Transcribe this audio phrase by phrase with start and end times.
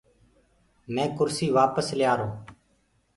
[0.93, 2.27] مينٚ ڪُرسي وآپس ڪريآرو۔